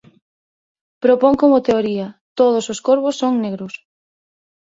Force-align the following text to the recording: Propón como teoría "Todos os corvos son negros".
Propón 1.03 1.33
como 1.41 1.63
teoría 1.67 2.07
"Todos 2.39 2.65
os 2.73 2.79
corvos 2.87 3.15
son 3.21 3.33
negros". 3.45 3.73